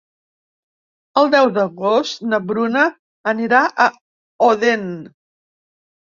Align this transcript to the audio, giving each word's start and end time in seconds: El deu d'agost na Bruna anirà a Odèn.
El 1.21 1.29
deu 1.35 1.49
d'agost 1.57 2.23
na 2.31 2.39
Bruna 2.53 2.87
anirà 3.33 3.61
a 3.87 3.89
Odèn. 4.49 4.91